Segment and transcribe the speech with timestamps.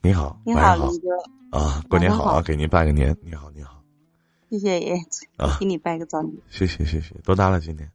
[0.00, 1.08] 你好，你好，林哥。
[1.58, 3.16] 啊，过年好好啊，给您拜个年。
[3.22, 3.82] 你好，你好。
[4.50, 4.96] 谢谢爷，
[5.36, 6.34] 啊给你拜个早年。
[6.48, 7.14] 谢谢，谢谢。
[7.24, 7.60] 多大了？
[7.60, 7.90] 今年？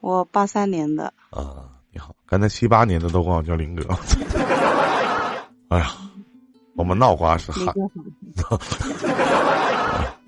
[0.00, 1.12] 我八三年的。
[1.30, 2.16] 啊，你好。
[2.26, 3.84] 刚才七八年的都管我叫林哥。
[5.68, 5.92] 哎呀，
[6.76, 7.52] 我们闹瓜是。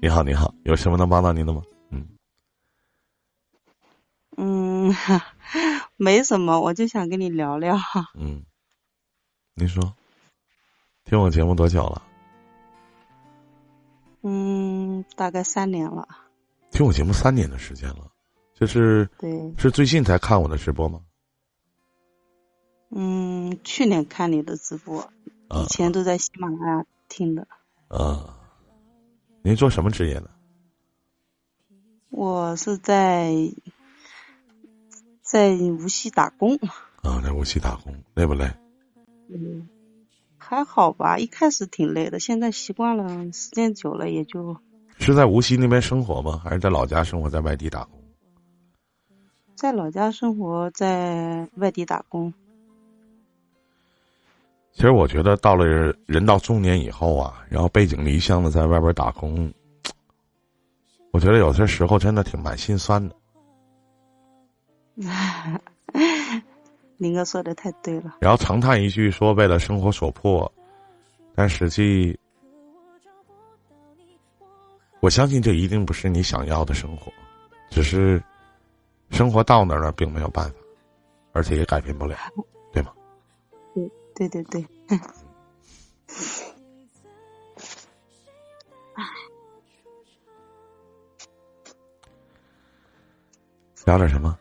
[0.01, 1.63] 你好，你好，有什么能帮到您的吗？
[1.91, 2.07] 嗯
[4.37, 4.95] 嗯，
[5.97, 7.77] 没什么，我就想跟你聊聊。
[8.19, 8.45] 嗯，
[9.57, 9.95] 您说，
[11.05, 12.03] 听我节目多久了？
[14.23, 16.09] 嗯，大概三年了。
[16.73, 18.11] 听我节目三年的时间了，
[18.55, 21.03] 就是对，是最近才看我的直播吗？
[22.91, 25.01] 嗯，去年看你的直播，
[25.47, 27.47] 啊以前都在喜马拉雅听的。
[27.87, 28.37] 啊，
[29.43, 30.31] 您做什么职业的？
[32.11, 33.33] 我是在
[35.23, 36.57] 在无锡打工。
[37.03, 38.53] 啊，在无锡打工，累不累？
[39.29, 39.69] 嗯，
[40.37, 44.59] 还好吧，一开始挺累的，现在习惯了，时间久了也就
[44.99, 46.41] 是在无锡那边生活吗？
[46.45, 48.01] 还是在老家生活，在外地打工？
[49.55, 52.33] 在老家生活，在外地打工。
[54.73, 55.65] 其实我觉得到了
[56.07, 59.53] 人到中年以后啊，然后背井离乡的在外边打工，
[61.13, 63.15] 我觉得有些时候真的挺蛮心酸的。
[67.05, 70.51] 林哥说的太对了，然后长叹一句说为了生活所迫，
[71.35, 72.19] 但实际，
[75.01, 77.13] 我相信这一定不是你想要的生活，
[77.69, 78.23] 只是
[79.11, 80.55] 生活到那儿了，并没有办法，
[81.33, 82.17] 而且也改变不了，
[82.73, 82.91] 对吗？
[84.15, 84.65] 对对对，
[93.85, 94.39] 聊点什么？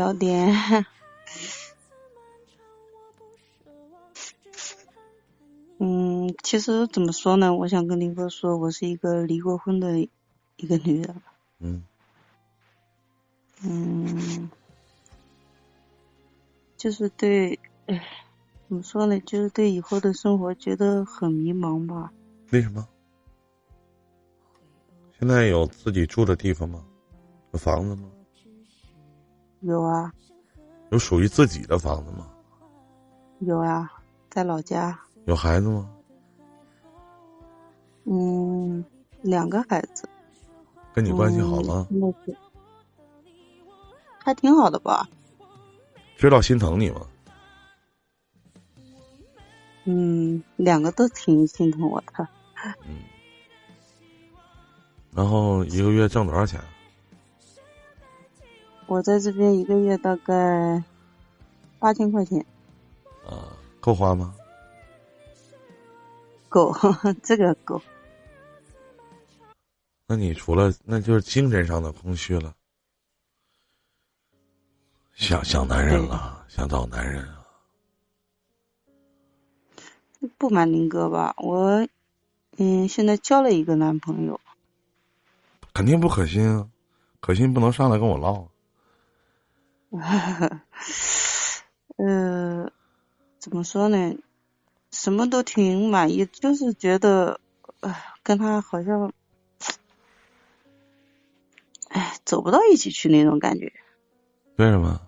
[0.00, 0.48] 聊点，
[5.76, 7.54] 嗯，其实怎么说呢？
[7.54, 10.00] 我想跟林哥说，我是一个离过婚的
[10.56, 11.22] 一个女人，
[11.58, 11.84] 嗯
[13.62, 14.48] 嗯，
[16.78, 18.02] 就是对，哎，
[18.68, 19.20] 怎么说呢？
[19.20, 22.10] 就是对以后的生活觉得很迷茫吧。
[22.52, 22.88] 为什么？
[25.18, 26.82] 现在有自己住的地方吗？
[27.52, 28.08] 有房子吗？
[29.60, 30.12] 有啊，
[30.90, 32.26] 有属于自己的房子吗？
[33.40, 33.90] 有啊，
[34.30, 35.90] 在老家，有孩子吗？
[38.04, 38.84] 嗯，
[39.22, 40.08] 两个孩子。
[40.92, 41.86] 跟你关系好吗？
[44.24, 45.08] 还挺好的吧？
[46.16, 47.06] 知道心疼你吗？
[49.84, 52.26] 嗯，两个都挺心疼我的。
[52.86, 52.96] 嗯。
[55.14, 56.60] 然后一个月挣多少钱？
[58.90, 60.82] 我在这边一个月大概
[61.78, 62.44] 八千块钱。
[63.24, 64.34] 啊，够花吗？
[66.48, 66.74] 够，
[67.22, 67.80] 这个够。
[70.08, 72.52] 那你除了那就是精神上的空虚了，
[75.14, 77.46] 想想男人了，想找男人啊。
[80.36, 81.86] 不瞒林哥吧，我
[82.56, 84.40] 嗯现在交了一个男朋友。
[85.72, 86.68] 肯定不可信啊，
[87.20, 88.48] 可信不能上来跟我唠。
[91.96, 92.70] 呃，
[93.38, 94.14] 怎么说呢？
[94.92, 97.40] 什么都挺满意，就是觉得，
[97.80, 99.12] 呃，跟他好像，
[101.88, 103.72] 哎，走不到一起去那种感觉。
[104.56, 105.00] 为什么？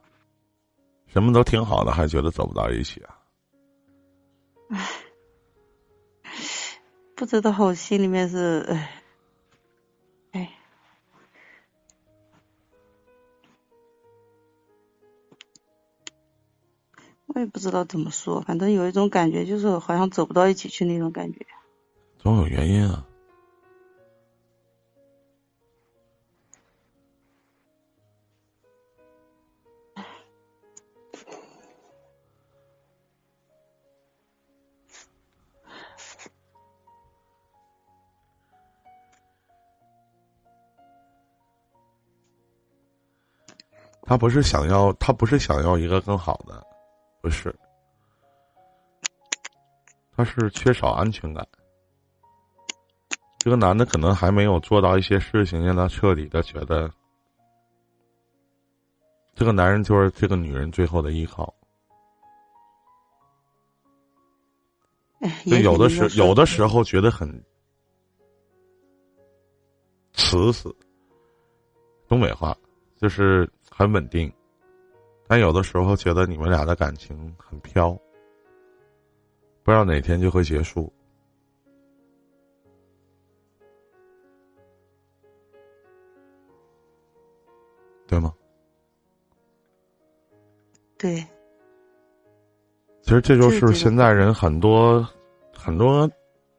[1.09, 3.19] 什么都挺好的，还觉得走不到一起啊？
[4.71, 4.88] 唉，
[7.15, 9.01] 不知道，我心里面是，唉，唉。
[17.34, 21.47] 我也不知道怎么说，反正有一种感觉，就是好像走不到一起去那种感觉。
[22.19, 23.06] 总有原因啊。
[44.04, 46.66] 他不是想要，他不是想要一个更好的。
[47.22, 47.54] 不是，
[50.16, 51.47] 他是缺少安全感。
[53.39, 56.92] 这个男的可能还没有做到一些事情，让他彻底的觉得，
[59.34, 61.54] 这个男人就是这个女人最后的依靠。
[65.47, 67.28] 就有的时有的时候觉得很
[70.13, 70.68] 瓷实，
[72.09, 72.57] 东北话
[72.97, 74.33] 就是很稳定。
[75.32, 77.92] 但有的时候觉得你们俩的感情很飘，
[79.62, 80.92] 不知道哪天就会结束，
[88.06, 88.30] 对吗？
[90.98, 91.14] 对。
[93.00, 95.02] 其实这就是现在人很多
[95.56, 96.06] 很多，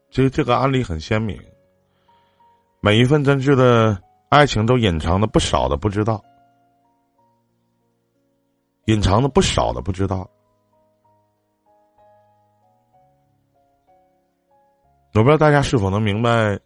[0.09, 1.39] 其实这个案例很鲜明。
[2.81, 6.19] 每一份真挚的爱情都隐藏的不少的不知道，
[8.85, 10.29] 隐藏的不少的不知道。
[15.15, 16.59] 我不知道大家是否能明白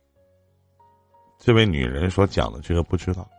[1.37, 3.29] 这位女人所讲的这个不知道，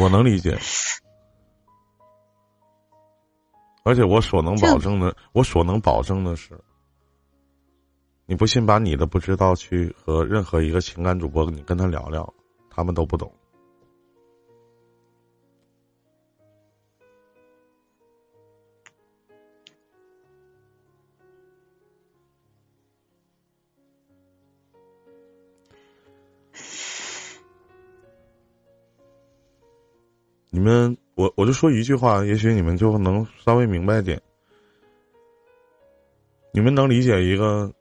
[0.00, 0.58] 我能理解。
[3.84, 6.60] 而且我所能保证的，我所能保证的是，
[8.26, 12.30] 你不信，把你的不知道去和任何一个情感主播，你跟他聊聊，
[12.68, 13.32] 他们都不懂。
[30.58, 30.98] 你们。
[31.14, 34.20] 我我就说一句话，也许你们就能稍微明白点。
[36.52, 37.72] 你们能理解一个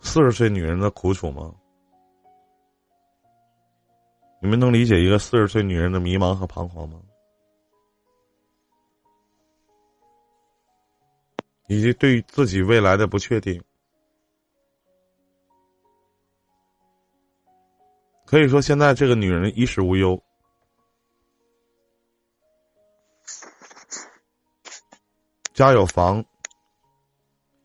[0.00, 1.54] 四十岁女人的苦楚吗？
[4.40, 7.00] 你们能理解一个四十岁女人的迷茫和彷徨吗？
[11.68, 13.62] 以及对自己未来的不确定？
[18.32, 20.18] 可以说，现在这个女人衣食无忧。
[25.52, 26.24] 家有房，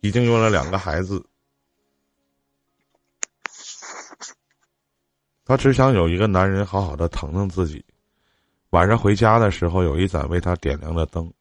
[0.02, 1.24] 已经有了两个孩子，
[5.46, 7.82] 她只想有一个男人好好的疼疼自己，
[8.68, 11.32] 晚上回家的时候有一盏为她点亮的灯。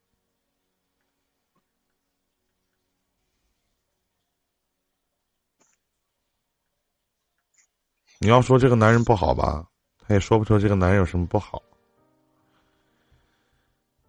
[8.19, 9.65] 你要说这个男人不好吧，
[9.99, 11.61] 他也说不出这个男人有什么不好。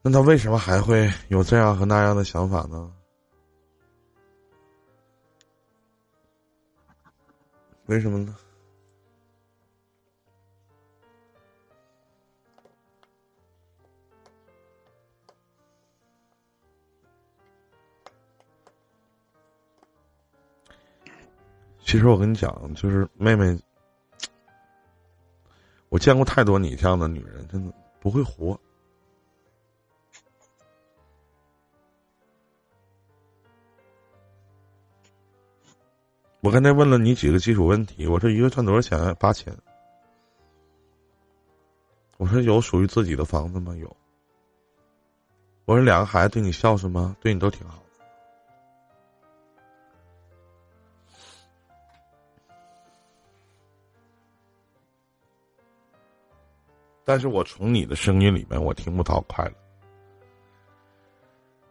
[0.01, 2.91] 那他为什么还会有这样和那样的想法呢？
[7.87, 8.35] 为什么呢？
[21.85, 23.59] 其实我跟你讲，就是妹妹，
[25.99, 28.56] 我见过太多你这样的女人，真的不会活。
[36.39, 39.12] 我刚才问了你几个基础问题，我说一个赚多少钱？
[39.19, 39.53] 八千。
[42.17, 43.75] 我说有属于自己的房子吗？
[43.75, 43.97] 有。
[45.65, 47.17] 我说两个孩子对你孝顺吗？
[47.19, 47.83] 对你都挺好。
[57.09, 59.53] 但是我从你的声音里面，我听不到快乐；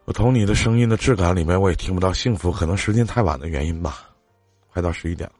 [0.04, 2.50] 我从你的声音的质感里面，我也听不到幸福。
[2.50, 4.10] 可能时间太晚的原因吧。
[4.72, 5.34] 快到十一点了。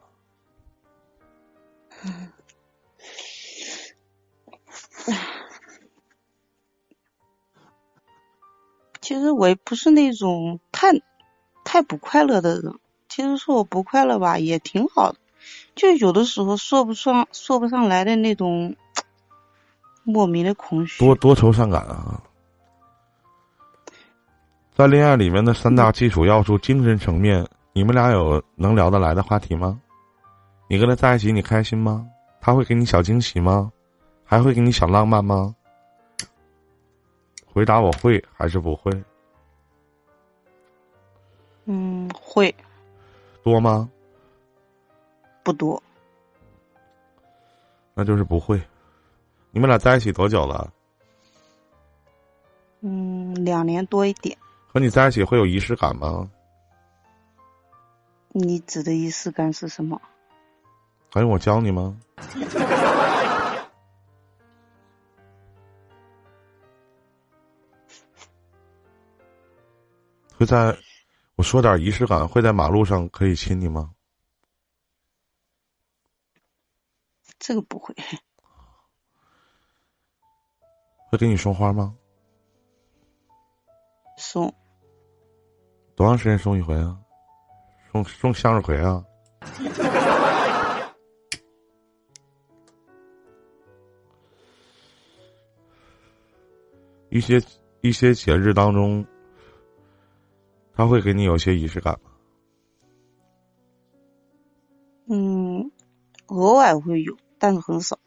[9.01, 10.93] 其实我也不是那种太
[11.65, 12.79] 太不快乐的人。
[13.09, 15.19] 其实说我不快乐吧，也挺好的。
[15.75, 18.77] 就有的时候说不上说不上来的那种
[20.11, 21.05] 莫名的空虚。
[21.05, 22.19] 多多愁善感啊！
[24.75, 27.47] 在恋爱里面的三大基础要素：精神层面。
[27.75, 29.79] 你们俩有能聊得来的话题吗？
[30.67, 32.09] 你跟他在一起，你开心吗？
[32.41, 33.71] 他会给你小惊喜吗？
[34.25, 35.55] 还会给你小浪漫吗？
[37.45, 38.91] 回答我会还是不会？
[41.67, 42.55] 嗯，会。
[43.43, 43.87] 多吗？
[45.43, 45.81] 不多。
[47.93, 48.59] 那就是不会。
[49.59, 50.73] 你们俩在一起多久了？
[52.79, 54.39] 嗯，两年多一点。
[54.69, 56.31] 和你在一起会有仪式感吗？
[58.29, 60.01] 你指的仪式感是什么？
[61.11, 61.99] 还用我教你吗？
[70.37, 70.79] 会在
[71.35, 73.91] 我说点仪式感，会在马路上可以亲你吗？
[77.41, 77.93] 这个不会。
[81.11, 81.95] 会给你送花吗？
[84.17, 84.53] 送。
[85.95, 86.99] 多长时间送一回啊？
[87.91, 89.05] 送送向日葵啊！
[97.11, 97.43] 一些
[97.81, 99.07] 一些节日当中，
[100.75, 102.11] 他会给你有些仪式感吗？
[105.07, 105.73] 嗯，
[106.27, 107.99] 偶尔会有，但是很少。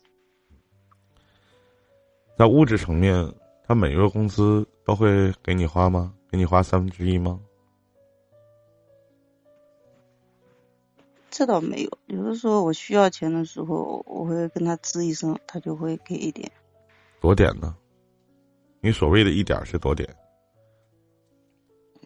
[2.37, 3.33] 在物质层面，
[3.65, 6.13] 他每月工资都会给你花吗？
[6.29, 7.39] 给你花三分之一吗？
[11.29, 16.51] 这倒没有，有的时候我需要钱的时候，我会跟他吱一声，他就会给一点。
[17.19, 17.75] 多点呢？
[18.79, 20.15] 你所谓的一点是多点？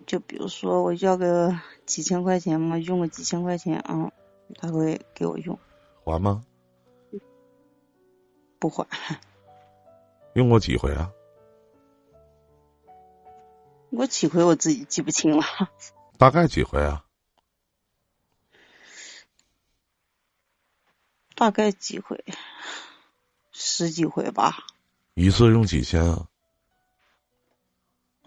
[0.05, 4.11] 就比如说我要个几千块钱嘛，用个几千块钱啊，
[4.55, 5.57] 他会给我用。
[6.03, 6.43] 还吗？
[8.59, 8.85] 不还。
[10.35, 11.11] 用过几回啊？
[13.89, 15.45] 我几回我自己记不清了。
[16.17, 17.05] 大概几回啊？
[21.35, 22.25] 大概几回？
[23.53, 24.65] 十几回吧。
[25.13, 26.27] 一次用几千啊？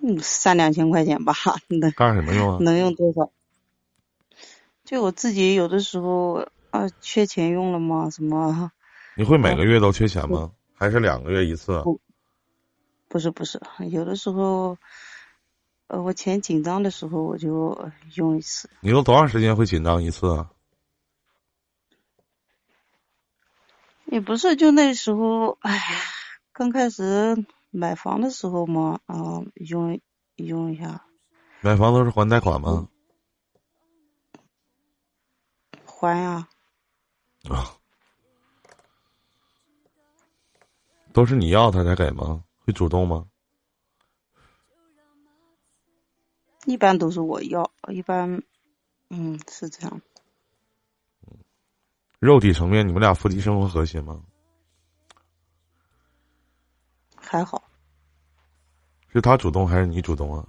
[0.00, 1.34] 嗯，三两千块钱吧。
[1.68, 2.58] 能干什么用啊？
[2.62, 3.30] 能用多少？
[4.86, 8.72] 就我自己有的时候啊，缺钱用了吗，什么？
[9.14, 10.52] 你会每个月都缺钱吗？
[10.78, 11.82] 还是两个月一次？
[11.82, 12.00] 不，
[13.08, 14.78] 不是不是，有的时候，
[15.88, 18.70] 呃，我钱紧张的时候我就用一次。
[18.80, 20.50] 你都多长时间会紧张一次啊？
[24.04, 25.82] 也不是，就那时候，哎呀，
[26.52, 30.00] 刚开始买房的时候嘛，啊，用
[30.36, 31.04] 用一下。
[31.60, 32.88] 买房都是还贷款吗？
[35.84, 36.48] 还呀。
[37.50, 37.77] 啊。
[41.18, 42.44] 都是你要他才给吗？
[42.64, 43.26] 会主动吗？
[46.64, 48.40] 一般都是我要，一般，
[49.10, 50.00] 嗯，是这样。
[52.20, 54.22] 肉体层面，你们俩夫妻生活和谐吗？
[57.16, 57.64] 还好。
[59.08, 60.46] 是他主动还是你主动啊？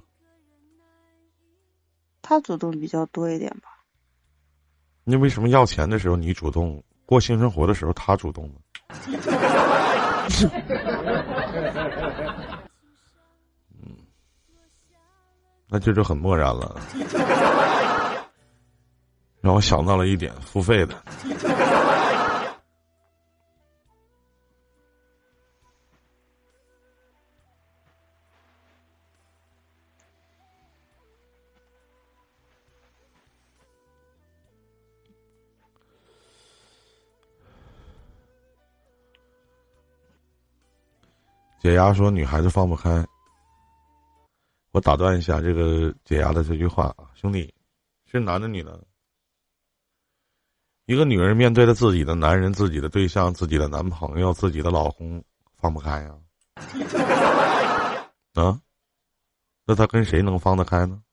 [2.22, 3.84] 他主动比较多一点吧。
[5.04, 8.60] 那为什么要钱的时候你主动，过性生活的时候他主动呢？
[13.82, 13.98] 嗯，
[15.68, 16.76] 那这就很漠然了。
[19.42, 20.96] 让我想到了一点付费的。
[41.60, 43.06] 解压说：“女孩子放不开。”
[44.72, 47.54] 我打断一下这个解压的这句话啊，兄弟，
[48.06, 48.82] 是男的女的？
[50.86, 55.24] 一个女人面对着自己的男人、自己的对象、自己的男朋友、自己的老公，
[55.58, 56.16] 放不开呀？
[58.36, 58.60] 啊？
[59.66, 61.04] 那她跟谁能放得开呢？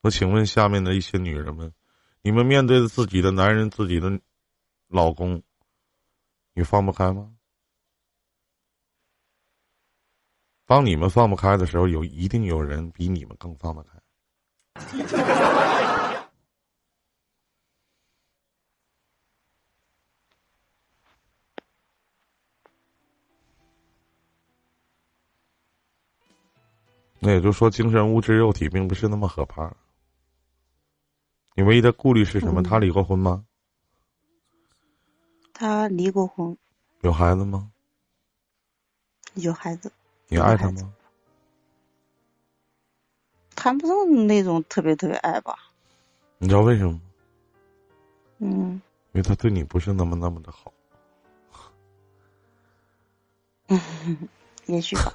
[0.00, 1.72] 我请问下面的一些女人们，
[2.22, 4.10] 你们面对着自己的男人、自己的
[4.88, 5.40] 老公，
[6.54, 7.30] 你放不开吗？
[10.72, 13.90] 当你们放不开的时候，有一定有人比你们更放得开。
[27.18, 29.70] 那也就是说，精神、物质、肉体并不是那么可怕。
[31.54, 32.62] 你唯一的顾虑是什么？
[32.62, 33.44] 他离过婚吗？
[35.52, 36.56] 他离过婚。
[37.02, 37.70] 有孩子吗？
[39.34, 39.92] 有孩子。
[40.32, 40.90] 你爱他吗？
[43.54, 45.54] 谈不上那种特别特别爱吧。
[46.38, 47.00] 你知道为什么吗？
[48.38, 48.82] 嗯。
[49.12, 50.72] 因为他对你不是那么那么的好。
[53.68, 53.78] 嗯，
[54.64, 55.12] 也许吧。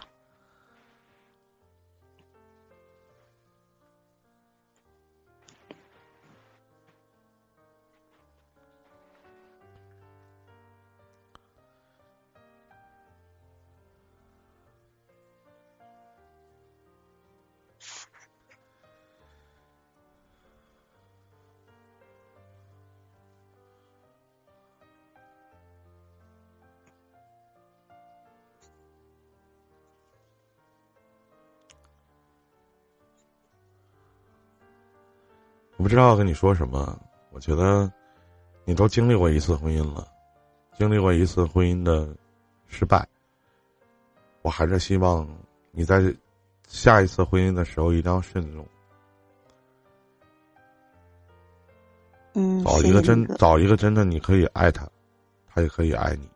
[35.88, 37.00] 不知道跟你说什么，
[37.32, 37.89] 我觉得
[38.65, 40.06] 你都经历过一次婚姻了，
[40.77, 42.13] 经历过一次婚姻的
[42.67, 43.08] 失败，
[44.41, 45.25] 我还是希望
[45.72, 46.13] 你在
[46.67, 48.67] 下一次婚姻的时候一定要慎重。
[52.34, 54.86] 嗯，找一个真找一个真的，你可以爱他，
[55.48, 56.29] 他也可以爱你。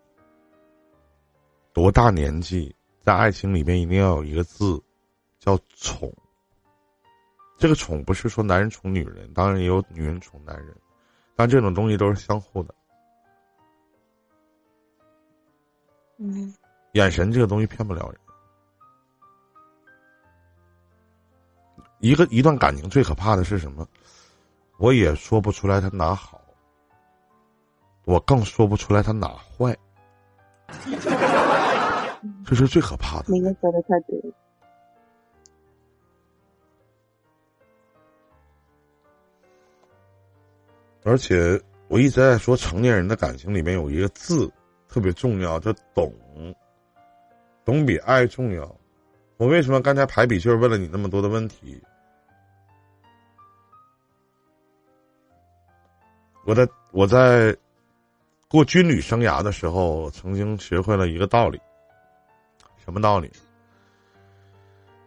[1.74, 4.82] 多大年纪在爱情里面一定要有一个字，
[5.40, 6.10] 叫宠。
[7.62, 10.76] 这个宠不是说男人宠女人，当然也有女人宠男人，
[11.36, 12.74] 但这种东西都是相互的。
[16.18, 16.52] 嗯，
[16.94, 18.20] 眼神这个东西骗不了人。
[22.00, 23.88] 一个一段感情最可怕的是什么？
[24.80, 26.42] 我也说不出来他哪好，
[28.06, 29.78] 我更说不出来他哪坏，
[32.44, 33.26] 这是最可怕的。
[33.28, 34.34] 你们说的太对了。
[41.04, 44.52] 而且我一直在说，成年人的感情里面有一个字
[44.88, 46.14] 特别重要，叫懂。
[47.66, 48.76] 懂比爱重要。
[49.38, 51.82] 我为什么刚才排比就是问了你那么多的问题？
[56.46, 57.56] 我在我在
[58.48, 61.60] 过军旅生涯的时候，曾经学会了一个道理。
[62.84, 63.32] 什么道理？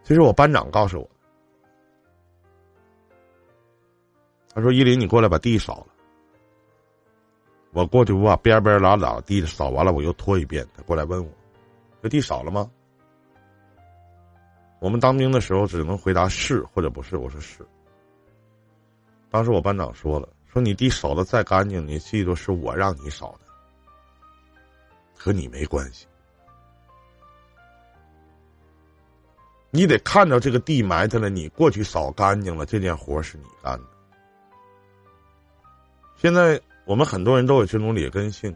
[0.03, 1.09] 其实我班长告诉我。
[4.55, 5.87] 他说：“依林，你过来把地扫了。”
[7.73, 10.65] 我过去，我把边边拉拉地扫完了，我又拖一遍。
[10.73, 11.29] 他过来问我
[12.01, 12.71] ：“这地扫了吗？”
[14.79, 17.17] 我们当兵的时候只能回答是或者不是。
[17.17, 17.67] 我说是。
[19.29, 23.45] 当时我班长说了：“说你地扫的再干净，你记住是我让你扫的，
[25.17, 26.07] 和你没关系。
[29.69, 33.85] 你得看着这个地埋汰了，你过去扫干净了，这件活是你干的。”
[36.17, 38.55] 现在我们很多人都有这种劣根性。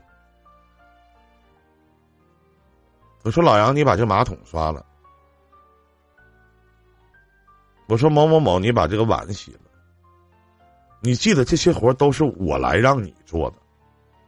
[3.23, 4.85] 我说老杨，你把这马桶刷了。
[7.87, 9.59] 我说某某某，你把这个碗洗了。
[11.01, 13.57] 你记得这些活都是我来让你做的，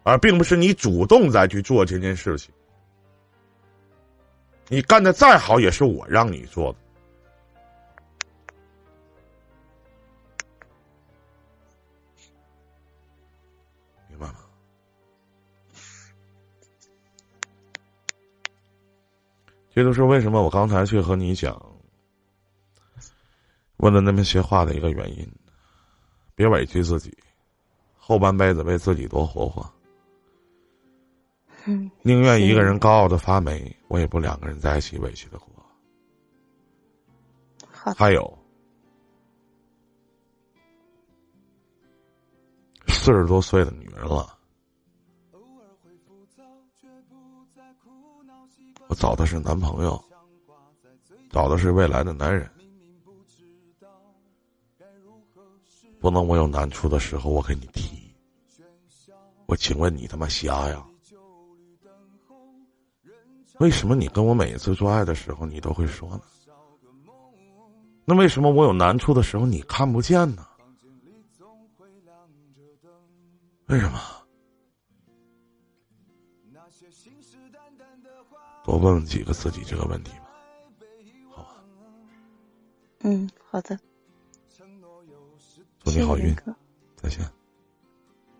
[0.03, 2.53] 而并不是你主动再去做这件事情。
[4.67, 6.79] 你干的再好，也是我让你做的。
[19.73, 21.60] 这都是为什么我刚才去和你讲，
[23.77, 25.27] 问了那么些话的一个原因。
[26.36, 27.15] 别委屈自己，
[27.97, 29.69] 后半辈子为自己多活活。
[31.65, 35.45] 嗯，宁愿一个人高傲的发霉，我也不两个人在一起委屈的活。
[37.71, 38.38] 还有，
[42.88, 44.38] 四十多岁的女人了。
[48.91, 50.04] 我找的是男朋友，
[51.30, 52.51] 找的是未来的男人，
[56.01, 58.13] 不能我有难处的时候我给你提。
[59.45, 60.86] 我请问你他妈瞎呀？
[63.60, 66.23] 为什么你跟我每一次做爱的时候你都会说呢？
[68.04, 70.45] 那为什么我有难处的时候你看不见呢？
[73.67, 74.20] 为什么？
[78.63, 80.28] 多问问几个自己这个问题吧，
[81.36, 81.50] 好吧？
[83.02, 83.78] 嗯，好的。
[85.84, 86.36] 祝你好运，
[86.95, 87.19] 再见。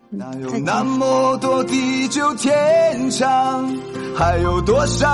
[0.08, 3.66] 哪有那么多地久天长？
[4.14, 5.08] 还有多少？